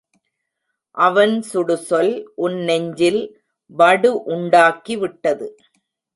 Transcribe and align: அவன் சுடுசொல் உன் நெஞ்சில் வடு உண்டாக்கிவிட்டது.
அவன் 0.97 1.35
சுடுசொல் 1.51 2.11
உன் 2.35 2.57
நெஞ்சில் 2.63 3.21
வடு 3.71 4.11
உண்டாக்கிவிட்டது. 4.27 5.47